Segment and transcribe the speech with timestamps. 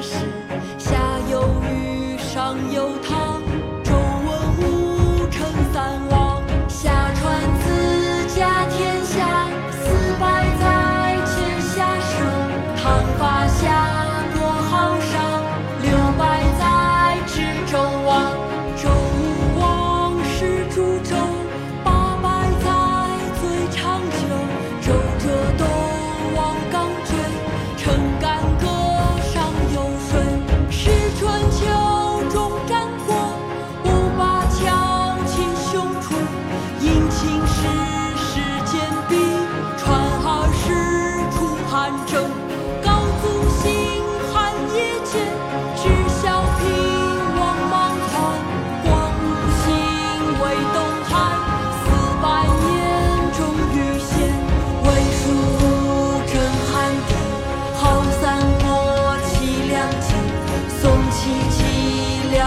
[0.00, 0.47] 是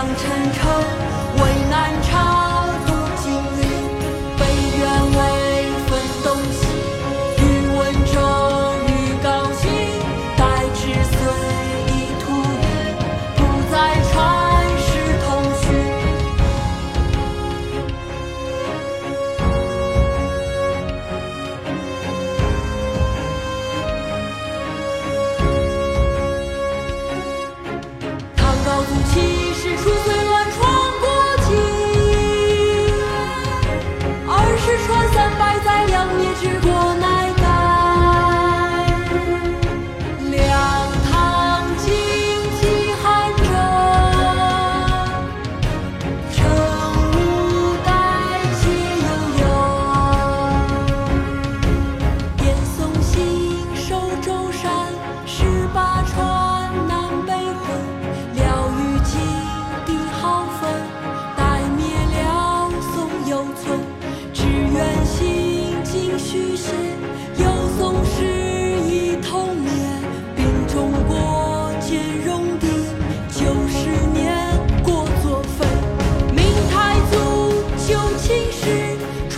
[0.02, 0.71] 齐梁陈城，
[1.38, 2.02] 魏南